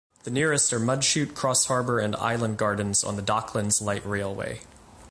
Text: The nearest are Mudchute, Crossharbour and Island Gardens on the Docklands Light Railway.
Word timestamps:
The 0.23 0.31
nearest 0.31 0.73
are 0.73 0.79
Mudchute, 0.79 1.33
Crossharbour 1.35 2.03
and 2.03 2.15
Island 2.15 2.57
Gardens 2.57 3.03
on 3.03 3.17
the 3.17 3.21
Docklands 3.21 3.83
Light 3.83 4.03
Railway. 4.03 4.61